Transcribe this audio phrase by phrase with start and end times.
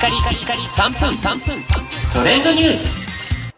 [0.00, 1.62] カリカリカリ3分3分
[2.10, 3.54] トレンドニュース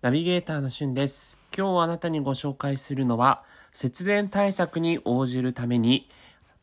[0.00, 1.36] ナビゲーターのしゅんです。
[1.54, 6.08] 今日あなたにご紹介するのは、節電対策に応じるために、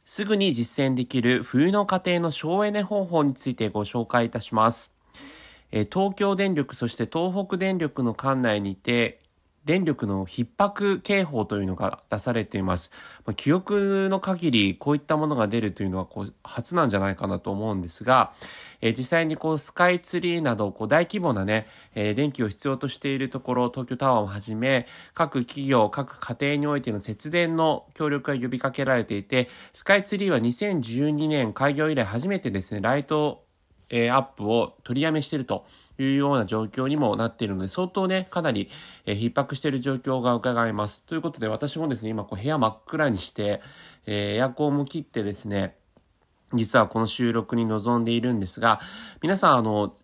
[0.05, 4.91] すぐに実践できる冬の家庭の省エネ方法についてご紹介いたします。
[5.71, 9.19] え東京電力そして東北電力の管内にて、
[9.67, 12.89] 電力の逼迫警報というのが出されています。
[13.25, 18.31] まあ記憶の限りこういったものが出るというのはこう初なんじゃないかなと思うんですが、
[18.81, 33.43] えー実際にこうスカイツリーなどこう大規模なね、えー電気を必要としているところ、東京タワーをはじめ、各企業、各家庭においての節電の協力が呼びかけられていて、スカイツリーは2012年開業以来初めてですね、ライト、
[33.89, 35.65] えアップを取りやめしていると
[35.99, 38.69] いうような状況にもなっているので、相当ね、かなり、
[39.05, 41.03] えー逼迫している状況が伺えます。
[41.03, 43.61] ということで、私もですね、今こう部屋真っ暗にして、
[44.05, 45.75] えーエアコンも切ってですね、
[46.53, 48.79] 実はこの収録に臨んでいるんですが、
[49.21, 49.95] 皆さん、あの、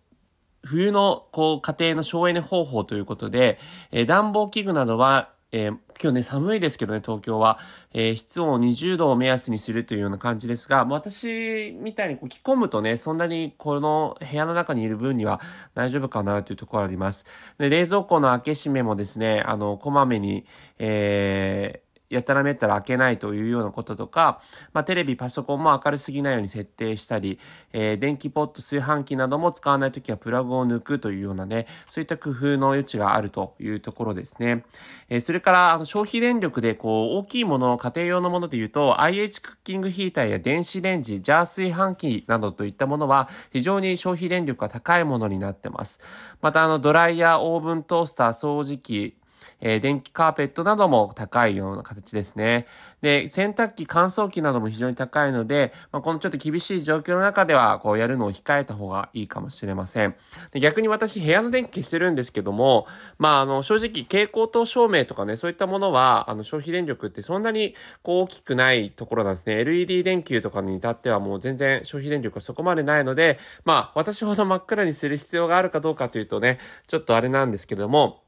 [0.62, 3.58] 冬のこう家庭の省エネ方法ということで、
[3.92, 7.60] えー暖房器具などは、えー今日ね、寒いですけどね、東京は。
[7.92, 15.40] えー室温を20度を目安にするというような感じですが、私みたいにこう着込むとね、そんなにこの部屋の中にいる分には
[15.74, 17.24] 大丈夫かなというところあります。
[17.58, 20.44] で、冷蔵庫の開け閉めもですね、あの、こまめに、
[20.78, 24.40] えーやたらめったら開けないというようなこととか、
[24.72, 27.38] まあ、テレビ、パソコンも明るすぎないように設定したり、
[27.72, 34.64] えー電気ポット、炊飯器なども使わないときはプラグを抜くというようなね、そういった工夫の余地があるというところですね。
[35.08, 46.00] えーそれから、あの、消費電力で、こう、大きいもの、家庭用のもので言うと、IH クッキングヒーターや電子レンジ、ジャー炊飯器などといったものは、非常に消費電力が高いものになってます。
[46.42, 49.16] また、あの、ドライヤー、オーブントースター、掃除機、
[49.60, 52.66] えー電気カーペットなども高いような形ですね。
[53.02, 60.14] で、洗濯機、乾燥機なども非常に高いので、まあ、このちょっと厳しい状況の中では、こうやるのを控えた方がいいかもしれません。
[60.52, 62.86] で逆に私、部屋の電気消してるんですけども、
[63.18, 69.60] まあ、あの、正直、蛍光灯照明とかね、そういったものは、あの、消費電力ってそんなに、こう、大きくないところなんですね。
[69.60, 78.23] LED 電球とかに至ってはもう全然消費電力がそこまでないので、まあ、私ほど真っ暗にする必要があるかどうかというとね、ちょっとあれなんですけども、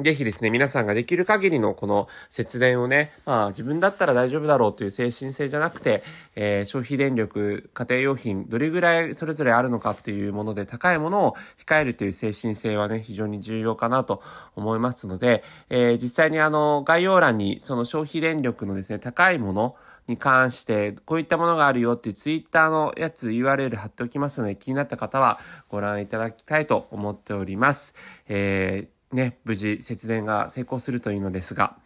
[0.00, 6.04] ぜひですね、皆さんができる限りのこの節電をね、まあ自分だったら大丈夫だろうという精神性じゃなくて、
[6.36, 11.34] えー消費電力、家庭用品、どれぐらいそれぞれあるのかっていうもので高いものを
[11.66, 14.22] 控えるという精神性はね、非常に重要かなと
[14.54, 19.74] 思いますので、えー実際にあの概要欄にその消費電力のですね、高いもの、
[20.06, 25.38] に関して、こういったものがあるよっていうツイッターのやつ URL 貼っておきますので、気になった方は
[25.68, 27.94] ご覧いただきたいと思っております。
[28.26, 31.76] えーね、無事節電が成功するといいのですが、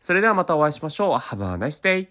[0.00, 1.12] それではまたお会いしましょう。
[1.16, 2.08] Have a nice day!